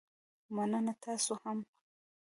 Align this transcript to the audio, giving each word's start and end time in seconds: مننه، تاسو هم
مننه، 0.55 0.93
تاسو 1.03 1.33
هم 1.43 1.57